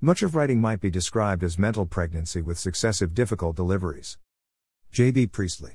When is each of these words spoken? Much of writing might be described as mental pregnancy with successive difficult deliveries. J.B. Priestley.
Much 0.00 0.22
of 0.22 0.36
writing 0.36 0.60
might 0.60 0.80
be 0.80 0.90
described 0.90 1.42
as 1.42 1.58
mental 1.58 1.84
pregnancy 1.84 2.40
with 2.40 2.56
successive 2.56 3.14
difficult 3.14 3.56
deliveries. 3.56 4.16
J.B. 4.92 5.26
Priestley. 5.26 5.72